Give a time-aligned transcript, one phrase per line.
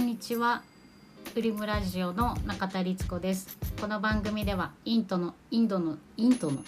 [0.00, 0.62] んにちは。
[1.36, 3.58] ウリムラジオの中田律子です。
[3.78, 6.64] この番組ではインドのインドの インドの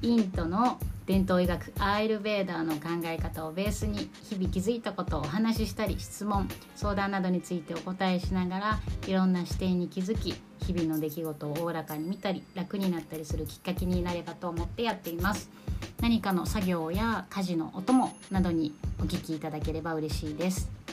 [0.00, 15.50] インドの伝統医学アイルベーダーの考え方をベースに日々気づいたことをお話ししたり質問相談などについてお答えしながらいろんな視点に気づき日々の出来事をおおらかに見たり楽になったりするきっかけになればと思ってやっています。
[16.00, 20.83] 何かの作業や家事のお供などにお聞きいただければ嬉しいです。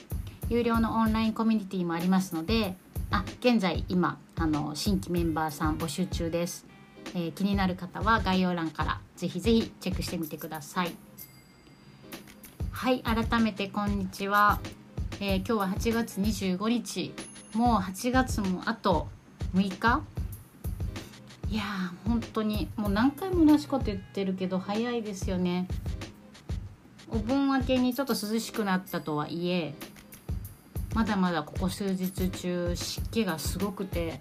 [0.52, 2.76] 有料のオンラインコミュニティもありますので
[3.10, 6.66] あ現在今あの新規メンバーさん募集中です。
[7.16, 10.94] えー、気になる方は概要欄からぜひぜひチェックしてみてください。
[12.70, 14.60] はい改めてこんにちは、
[15.22, 17.13] えー、今日は8月25日。
[17.54, 19.08] もう8月もあと
[19.55, 20.02] 6日？
[21.49, 25.70] いやー本当にもう何回も同じこと言ってるけど早いですよね。
[27.07, 29.74] お盆明けにちょっと涼しくなったとはいえ
[30.94, 34.20] まだまだここ数日中湿気がすごくて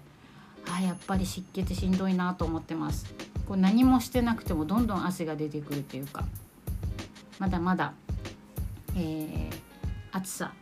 [0.69, 3.13] あやっぱり湿気ってしんどいなと思ってます。
[3.47, 6.23] こう何もしてなくてもどんどん汗が出てくるというか
[7.37, 7.93] まだまだ、
[8.95, 9.49] えー、
[10.11, 10.53] 暑さ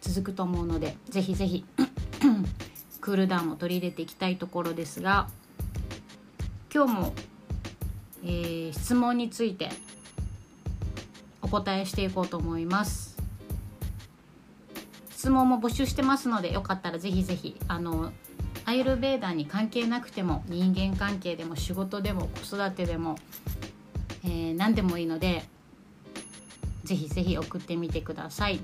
[0.00, 1.66] 続くと思うのでぜひぜひ
[3.02, 5.28] クールダウンを取り入れていきたいところですが
[6.72, 7.14] 今日も、
[8.24, 9.68] えー、質問について
[11.42, 13.11] お答えしていこうと思います。
[15.22, 18.10] 質問も募集してますのでよかったらぜひぜひあの
[18.64, 23.16] アイルベーダーに関係なくても人間関係でも仕事でも子育てでも、
[24.24, 25.44] えー、何でもいいので
[26.82, 28.58] ぜひぜひ送ってみてください。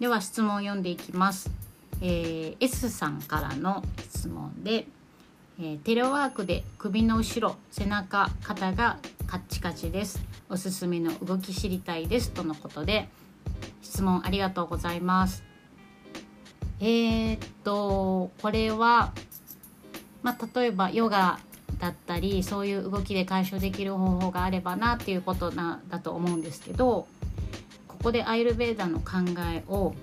[0.00, 1.50] では質問を読んでいきます、
[2.02, 4.86] えー、S さんからの質問で、
[5.58, 10.20] えー、テレワークで首の後ろ背中肩がカッチカチです。
[10.50, 12.32] おすすめの動き知りたいです。
[12.32, 13.08] とのことで
[13.82, 15.42] 質問ありがとうございます
[16.80, 19.12] えー、っとこれは、
[20.22, 21.38] まあ、例えばヨガ
[21.78, 27.06] だったりそういう動きで解消できる方法があればなっていうことなだと思うんですけど
[27.88, 29.18] ここでアイルベーダの考
[29.52, 29.94] えを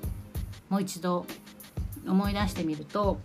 [0.70, 1.26] もう一度
[2.08, 3.20] 思い出してみると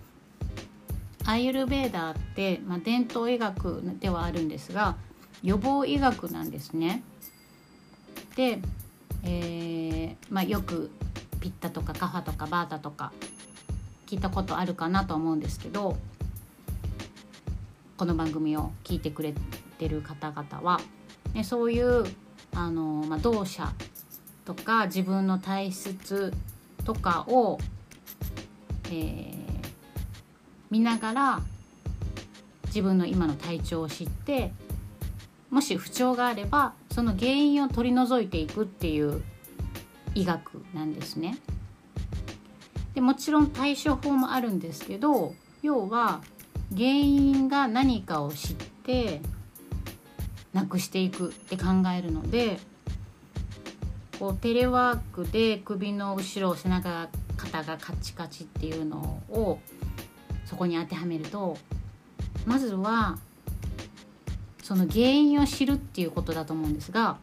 [1.25, 4.97] アイルベーダーって、まあ、伝統医学ではあるんですが
[5.43, 7.03] 予防医学なんですね。
[8.37, 8.61] で、
[9.25, 10.91] えーまあ、よく
[11.41, 13.13] ピッタとかカファとかバータとか
[14.07, 15.97] 聞いたことあるかなと思うんですけど
[17.97, 19.35] この番組を聞いてくれ
[19.79, 20.81] てる方々は、
[21.35, 22.05] ね、そういう
[22.55, 23.69] あの、まあ、動作
[24.45, 26.33] とか自分の体質
[26.85, 27.59] とかを、
[28.87, 29.35] えー、
[30.71, 31.41] 見ながら
[32.67, 34.53] 自分の今の体調を知って
[35.53, 39.23] もし不調があればその原因を取り除いていくっていう
[40.15, 41.39] 医学なんですね。
[42.95, 46.23] でもちろん対処法もあるんですけど要は
[46.71, 49.21] 原因が何かを知って
[50.55, 51.65] なくしていくって考
[51.95, 52.59] えるので
[54.19, 59.59] こうテレワークで首の後ろ背中肩がカチカチっていうのを
[60.47, 61.59] そこに当てはめると
[62.47, 63.19] まずは
[64.73, 67.19] その原因を知るっていうことだと思うんですが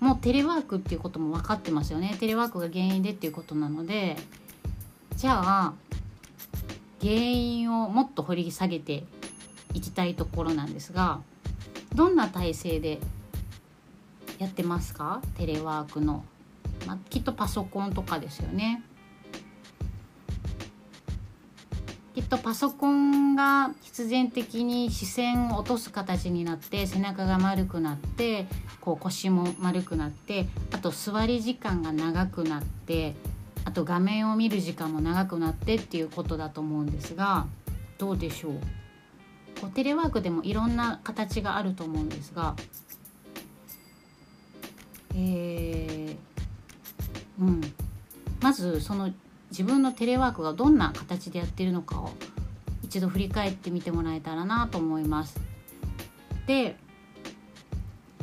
[0.00, 2.16] もうテレワークっていうことも分かってますよね。
[2.18, 4.16] テレワークが原因でっていうことなので
[5.14, 5.72] じゃあ
[7.00, 9.04] 原因をもっと掘り下げて
[9.72, 11.20] いきたいところなんですが
[11.94, 12.98] どんな体制で
[14.40, 15.22] やってますか？
[15.38, 16.24] テレワークの、
[16.88, 18.82] まあ、きっとパソコンとかですよね。
[22.26, 28.46] っとパソコンが必然的に視線を落とす形になって背中が丸くなって
[28.80, 33.14] こう腰も丸くなってあと座り時間が長くなって
[33.64, 37.46] あと画面を見る時間も長くなってっていうことだと思うんですが
[37.98, 38.52] どうでしょう？
[39.60, 42.56] こうテレワークでもいろんな形があると思うんですが
[45.14, 47.60] えー、うん。
[48.42, 49.10] まずその
[49.50, 52.10] 自分のテレワークがどんな形でやってるのかを
[52.82, 55.38] 一度振り返ってみてもらえたらなと思います。
[56.46, 56.76] で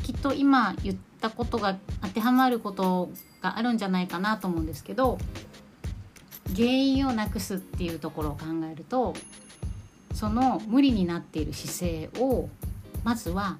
[0.02, 3.10] きっと今言ったことが当てはまること
[3.40, 5.18] があるんじゃないかなと思うんですけど
[6.54, 9.14] 原因をなくすっていうところを考えると
[10.12, 12.48] その無理になっている姿勢を
[13.02, 13.58] まずは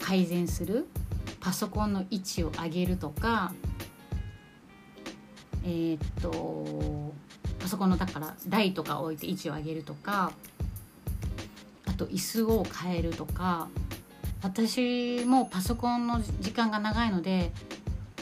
[0.00, 0.86] 改善する
[1.40, 3.52] パソコンの位置を上げるとか
[5.64, 7.12] えー、っと
[7.58, 10.32] パソコンのだから台とか置いて位置を上げるとか
[11.86, 13.68] あと椅子を変えるとか
[14.42, 17.50] 私もパソコンの時間が長いので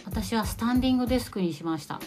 [0.05, 2.01] 私はスタンディングデスクにしました。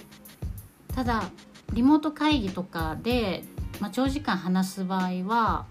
[0.96, 1.30] ただ
[1.74, 3.44] リモート会議とかで、
[3.82, 5.66] まあ、長時間話す場合は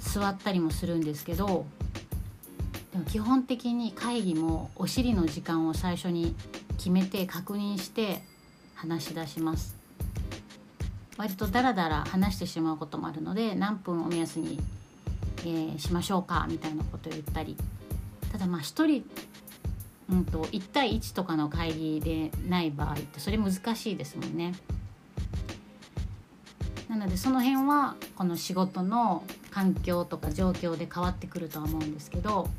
[0.00, 1.64] 座ったりもするんですけど
[2.92, 6.34] でも基本的に会議もお尻の時間を最初に
[6.76, 8.22] 決めて確認して
[8.74, 9.76] 話し出します
[11.16, 14.58] 割とダラダラ話してしまうこともあるので何分を目安に、
[15.40, 17.56] えー、しましょうかみたいなことを言ったり
[18.32, 19.04] ただまあ1人、
[20.10, 24.54] うんと、1対1とかの会議でない場合ってそれ難しいですもんね。
[26.88, 32.50] なのでその辺はこの仕事の環境とか状況で変わってくるとは思うんですけど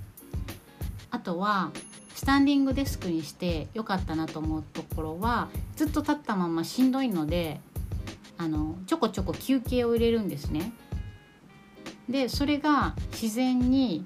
[1.11, 1.71] あとは
[2.15, 7.59] スタンディングデスクにしてよかったなと思うところはずっと立ったまましんどいので
[8.37, 10.73] あのちょこちょこ休憩を入れるんですね。
[12.09, 14.05] でそれが自然に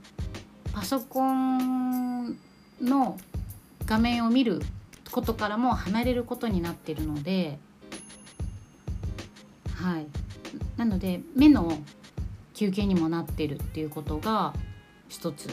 [0.72, 2.38] パソコン
[2.82, 3.18] の
[3.86, 4.62] 画面を見る
[5.12, 7.58] ことからも離れることになってるので
[9.74, 10.06] はい
[10.78, 11.80] なので目の
[12.54, 14.54] 休憩にもなってるっていうことが
[15.10, 15.50] 一つ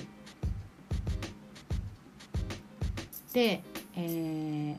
[3.34, 3.62] で、
[3.96, 4.76] えー、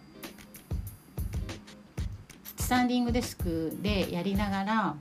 [2.57, 4.95] スタンディングデスクでやりながら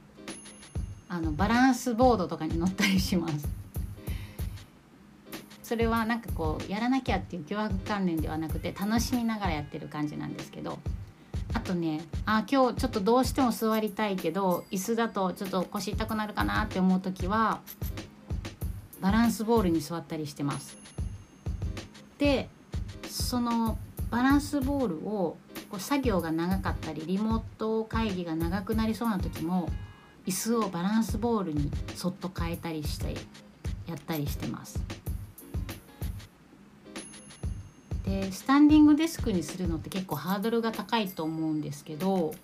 [1.08, 3.48] あのバランスボードとかに乗ったりします
[5.62, 10.80] それはなんかこうやらなきゃっていう凶悪関連ではなくて楽しみながらやってる感じなんですけど
[11.54, 17.60] あとねあ今日ちょっとどうしても座りたいけど椅子だとちょっと腰痛くなるかなって思う時は
[19.00, 20.76] バランスボールに座ったりしてます。
[22.18, 22.48] で
[23.34, 23.76] その
[24.12, 25.36] バランスボールを
[25.68, 29.68] こう作業が長かったりリモート会議が長くなりそうな時も
[30.24, 33.14] 椅子をバランスボールにそっと変えたりして
[33.88, 34.80] やったりしてます。
[38.04, 42.36] でスタンディングデスクにするのって結構ハードルが高いと思うんですけど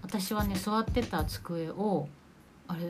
[0.00, 2.08] 私はね座ってた机を
[2.68, 2.80] あれ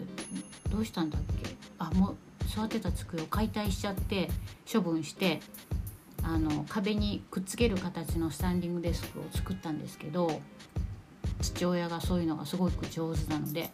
[0.70, 1.56] どうしたんだっけ？
[1.80, 2.16] あもう
[2.48, 4.30] 座ってた机を解体しちゃって
[4.72, 5.40] 処分して
[6.22, 10.40] あの壁にくっつける形のスタンディングデスクを作ったんですけど
[11.40, 13.70] 父親がそういうのがすごく上手なので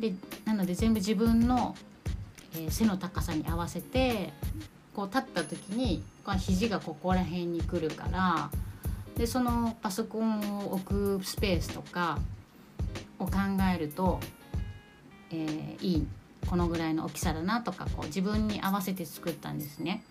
[0.00, 0.14] で
[0.44, 1.76] なので全部自分の、
[2.54, 4.32] えー、背の高さに合わせて
[4.94, 6.02] こう立った時に
[6.38, 8.50] 肘がここら辺に来るから
[9.16, 12.18] でそのパソコンを置くスペースとか
[13.18, 13.32] を考
[13.74, 14.20] えると、
[15.30, 16.06] えー、いい
[16.48, 20.02] このぐらいの大きさだなとかこう自分に合わせて作ったんですね。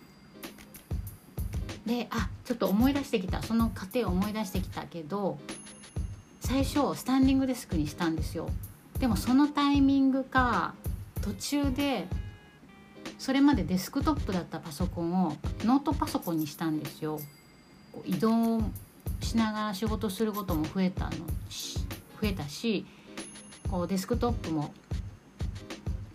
[1.86, 5.40] であちょっと思い出してきたその過程を思い出してきたけど
[6.40, 8.50] 最初スタンディングデスクにしたんですよ。
[9.00, 10.76] でもそのタイミングか
[11.22, 12.08] 途中で
[13.18, 17.20] それまでデスクトップだったパソコンをノートパソコンにしたんですよ。
[18.06, 18.62] 移動
[19.22, 22.86] しながら仕事することも増えたの増えたし
[23.70, 24.74] こうデスクトップも、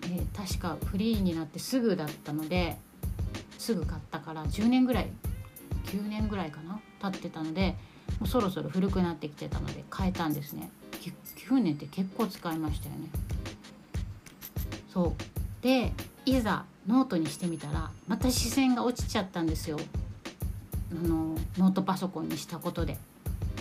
[0.04, 2.76] えー、確かフリーになってすぐだったので
[3.58, 5.10] すぐ買ったから10年ぐらい
[5.86, 7.76] 9年ぐらいかな経ってたので
[8.20, 10.70] もうそろそろ古くなってきてたので変えたんですね。
[11.48, 13.08] 9年って結構使いましたよね。
[14.92, 15.62] そう。
[15.62, 15.92] で
[16.24, 19.78] いざノートにしてみたらまた視線が落ちちゃったんですよ。
[20.92, 22.96] あのノートパソコンにしたことで。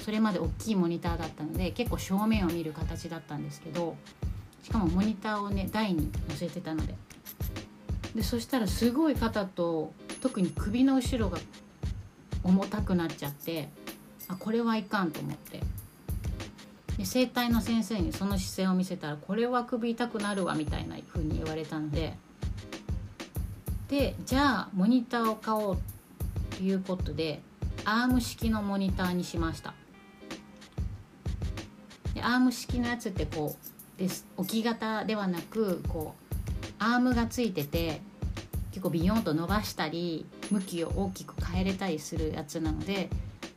[0.03, 3.96] それまで大きいモニターだったので結構正面を見る形だったんですけど
[4.62, 6.94] しかもモニターをね台に載せてたので。
[8.13, 9.91] でそしたらすごい肩と
[10.22, 11.38] 特に首の後ろが
[12.46, 13.70] 重たくなっちゃって
[14.28, 15.62] あこれはいかんと思って。
[16.98, 22.18] で整体の先生にその姿勢を見せたらこれは首痛くなるわみたいな風に言われたので。
[23.90, 25.78] でじゃあモニターを買おう
[26.58, 27.42] ということで
[27.84, 29.74] アーム式のモニターにしました。
[32.14, 33.56] でアーム式のやつってこ
[33.98, 36.36] うです置き型ではなくこう
[36.80, 38.02] アームがついてて
[38.75, 43.10] 結構ビヨンと伸ばしたり向きを大きく変えれたりするやつなので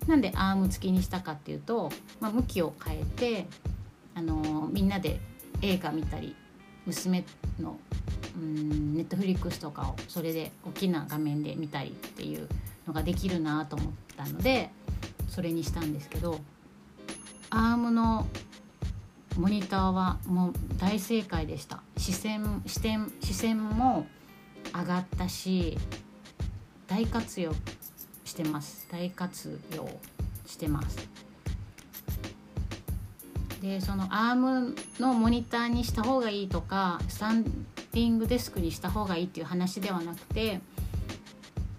[0.07, 3.47] なんでアーム付きにしたかっていうと、まあ、向きを変えて、
[4.15, 5.21] あの、みんなで
[5.61, 6.37] 映画見たり
[6.87, 7.25] 娘
[7.61, 7.77] の
[8.37, 12.49] うんネットフリックスとかをそれで大きな画面で見たりっていう
[12.87, 14.71] のができるなと思ったので
[15.29, 16.39] それにしたんですけど
[17.51, 18.29] アームの
[19.37, 21.83] モニターはもう大正解でした。
[21.97, 24.07] 視線視点視線も
[24.75, 25.77] 上がったし
[26.87, 27.53] 大活用
[28.25, 28.87] してます。
[28.91, 29.89] 大活用
[30.47, 31.09] してます。
[33.61, 40.61] でそのアームのモニターにした方がいいとかスタンディングデスクにした方がいいっていう話ではなくて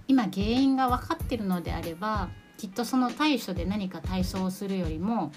[0.08, 5.31] 今原因が分かってるのであればきっとその対処で何か体操をするよりも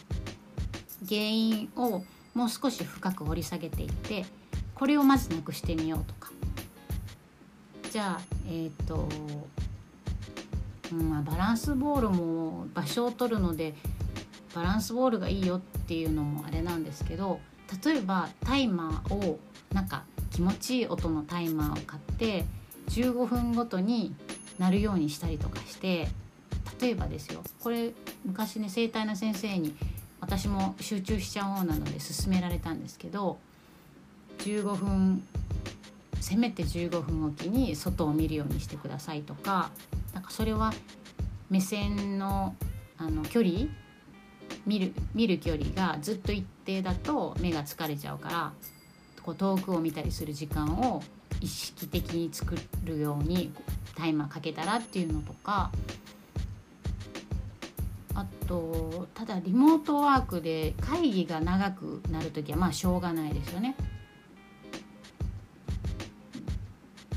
[1.08, 2.02] 原因を
[2.34, 4.24] もう少し深く掘り下げていって
[4.74, 6.32] これをまずなくしてみようとか。
[7.92, 9.06] じゃあえっ、ー、と、
[10.94, 13.74] まあ、バランスボールも場所を取るので
[14.54, 17.38] バランスボールがいいよっていうのもあれなんですけど
[17.84, 19.38] 例えばタイマーを
[19.74, 22.46] なんか気持ちいい音のタイマーを買って
[22.88, 24.14] 15分ごとに
[24.58, 26.08] 鳴るようにしたりとかして
[26.80, 27.90] 例えばですよこれ
[28.24, 29.76] 昔ね整体の先生に
[30.18, 33.36] 私も集中しちゃおうなので勧められたんですけど
[34.38, 35.22] 15分
[36.22, 39.70] せめて15分おきに外を見るようにしてくださいとか
[40.14, 40.72] なんかそれは
[41.50, 42.54] 目線の
[42.96, 43.66] あの距離
[44.64, 48.52] 見る見る距離がずっと一定だと目が疲れちゃうから
[49.24, 51.02] こう遠くを見たりする時間を
[51.40, 53.52] 意識的に作るように
[53.96, 55.72] タイマーかけたらっていうのとか
[58.14, 63.74] あとただリモートワークで会議が長くなる時はまあしょうがないですよね。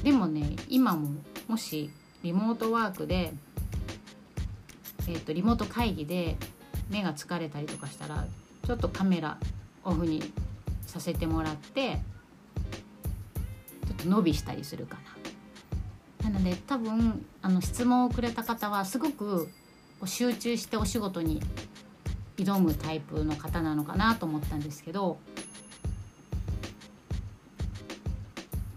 [0.06, 1.10] でもね今も
[1.48, 1.90] もし
[2.22, 3.34] リモートワークで、
[5.08, 6.38] えーと、リモート会議で
[6.92, 8.24] 目が疲れたりとかしたら
[8.68, 9.40] ちょっとカメラ
[9.84, 10.32] オフに
[10.86, 11.94] させてもらって
[13.88, 15.00] ちょっと伸びしたりするか
[16.22, 16.30] な。
[16.30, 19.50] なので多分あの質問をくれた方はすごく
[20.06, 21.42] 集中してお仕事に
[22.38, 25.18] 挑むタイプの方なのかなと思ったんですけど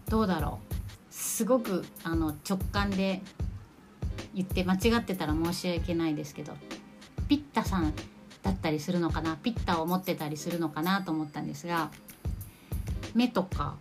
[0.08, 0.67] どうだろう？
[1.38, 3.22] すごくあの直感で
[4.34, 6.52] 言って間違ってたら申し訳ないですけど
[7.28, 7.94] ピッタさん
[8.42, 11.92] だったりするのかなピッタを持ってたりするのかなと思ったんですが
[13.14, 13.76] 目とか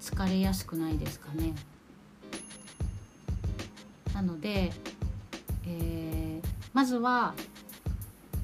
[0.00, 1.52] 疲れやすくないですかね。
[4.14, 4.72] なので、
[5.66, 6.42] えー、
[6.72, 7.34] まずは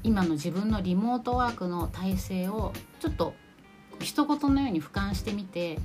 [0.03, 3.33] 今の自分のリモートワークの体制をちょっと
[3.99, 5.79] 一言のように俯瞰してみて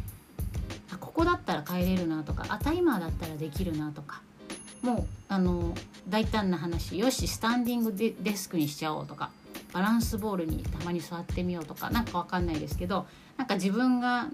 [1.58, 4.22] ったら帰れるなとかあタイマーだったらできるなとか
[4.82, 5.74] もうあの
[6.08, 9.30] 大胆な話よしスタンディングデデスクにしちゃおうとか
[9.72, 14.28] バランスボールにたまに座ってみようとか何か分かんないですけどなんか自分が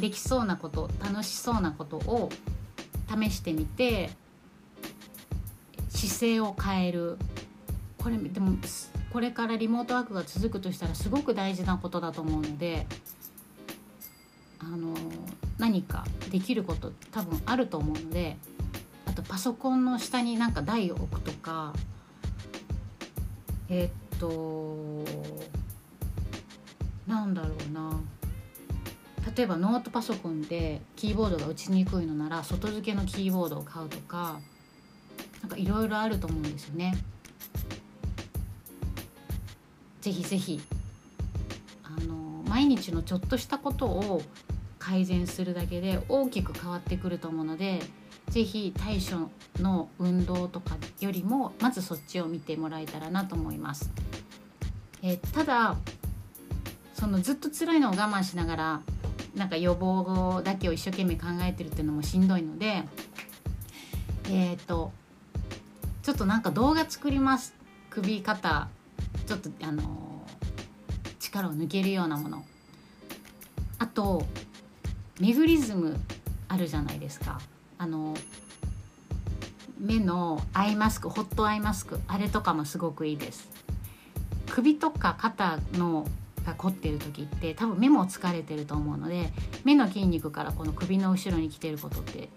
[0.00, 2.30] できそうなこと楽しそうなことを
[3.08, 4.10] 試してみて
[5.88, 7.18] 姿勢を変える。
[7.98, 8.56] これでも
[9.12, 12.86] これからリモートワークが続くとしたらすごく大事なことだと思うので
[14.72, 14.94] あの
[15.58, 18.36] 何かできること多分あると思うので
[19.06, 21.72] あとパソコンの下になんか台を置くとか
[23.70, 25.04] え、っと
[27.06, 27.98] なんだろうな
[29.34, 34.40] 例えばノートパソコンでキーボードが打ちにくいのなら外付けのキーボードを買うとか
[35.42, 36.94] なんかいろいろあると思うんですよね。
[40.00, 40.60] ぜひぜひ
[41.84, 44.22] あの毎日のちょっとしたことを
[44.78, 47.80] 改善するだけで大きく変わってくると思うので
[48.30, 49.30] 是非対処
[49.62, 53.90] の運動とかよりもまずそっちを見てもらえたらなと思います。
[55.02, 55.76] えただ
[56.94, 58.80] そのずっと辛いのを我慢しながら
[59.34, 62.82] なんか予防だけを一生懸命考えてるっていうのもしんどいので
[64.28, 64.92] えっ、ー、と
[66.02, 67.54] ちょっとなんか動画作ります
[67.90, 68.68] 首肩
[69.26, 70.26] ちょっとあの
[71.20, 72.44] 力を抜けるようなもの
[73.78, 74.24] あと
[75.20, 75.98] メグリズム
[76.48, 77.40] あるじゃないですか。
[77.78, 78.14] あの
[79.80, 83.48] 目のアイマスクホットアイマスクあれとかもすごくいいです。
[84.50, 86.06] 首とか肩の
[86.44, 89.30] が凝ってる時って多分目も疲れてると思うので
[89.64, 92.28] 目の筋肉からこの首の後ろに来てることって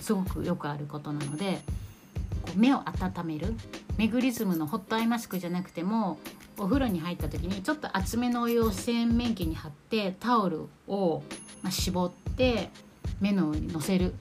[0.00, 1.60] すごくよくあることなので
[2.42, 3.54] こう目を温める。
[3.96, 6.18] メグリズムのホットアイマスクじゃなくても
[6.58, 11.22] お風呂に入った時にちょっと厚めのお湯を洗面器に貼ってタオルを
[11.70, 12.70] 絞って
[13.20, 14.14] 目の上にのせる。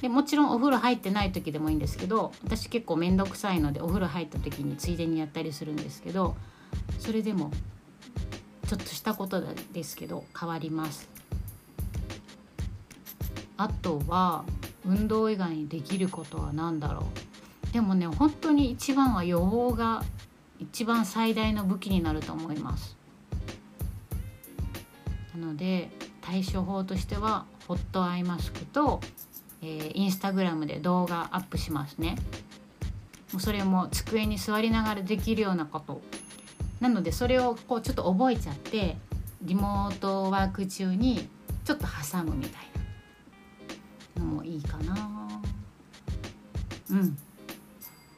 [0.00, 6.36] でもちろんお風呂入ってない時でもいいんですけど私結構面倒くさいのでお風呂入った時についでにやったりするんですけど
[6.98, 7.50] それでも
[8.68, 11.08] ちょっとしたことですけど変わります。
[13.56, 14.44] あとは
[14.84, 17.06] 運動以外にできることは何だろ
[17.70, 17.72] う。
[17.72, 20.04] でもね本当に一番は予防が
[20.58, 22.96] 一番最大の武器になると思います。
[25.34, 29.00] なので対処法としてはホットアイマスクと
[29.66, 32.16] えー、インスタグラムで動画アップしますね。
[33.32, 36.02] もうそれも机に座りながらできるようなこと。
[36.80, 38.98] なのでそれをこうちょっと覚えちゃって
[39.40, 41.30] リモートワーク中に
[41.64, 42.62] ちょっと挟むみたい
[44.16, 45.40] なのもいいかな。
[46.90, 47.18] うん。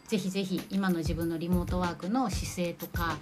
[0.09, 3.17] ぜひぜひ今の自分のリモートワークの姿勢とか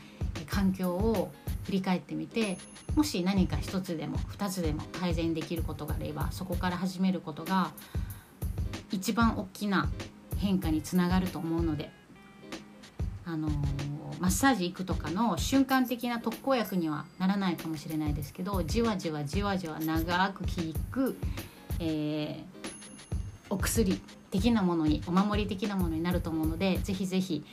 [0.48, 1.32] 環境を
[1.64, 2.58] 振り返ってみて
[2.94, 7.70] もし何か一つでも二つでも改善できることがあればそこから始めることが
[8.90, 9.88] 一番大きな
[10.36, 11.90] 変化につながると思うので
[13.24, 13.48] あの
[14.20, 20.48] マッサージ行くとかの瞬間的な特効薬にはならないかもしれないですけどじわじわじわじわ長く効
[20.90, 21.16] く、
[21.80, 22.44] えー、
[23.48, 24.00] お薬
[24.34, 27.44] 的なものにお守り的なものになると思うのでぜひぜひ、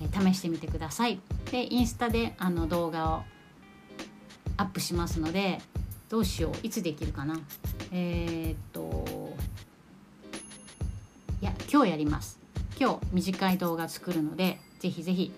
[0.00, 1.18] えー、試してみてください。
[1.50, 3.22] でインスタであの動画を
[4.56, 5.60] アップしますので
[6.08, 7.40] どうしよういつできるかな。
[7.90, 9.34] えー、っと
[11.42, 12.38] いや今日やります。
[12.80, 15.32] 今日短い動画作るのでぜひぜひ、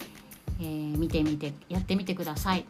[0.60, 2.66] えー、見てみてやってみてください、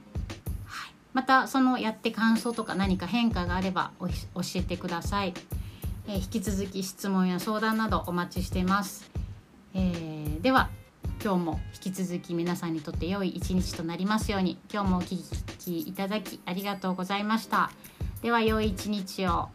[0.67, 4.09] はい、またそのやって感想とか何か変化があれば教
[4.55, 5.35] えてください、
[6.11, 9.09] えー、引き続き質問や相談などお待ちしています、
[9.75, 10.69] えー、では
[11.23, 15.17] 今日も引き続き皆さんにとって良い一日となりますように今日もお聴
[15.59, 17.71] きいただきありがとうございました。
[18.23, 19.51] では良い一日を。